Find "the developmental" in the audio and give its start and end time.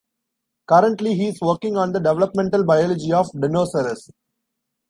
1.91-2.65